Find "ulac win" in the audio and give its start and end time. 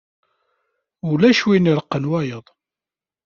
1.09-1.69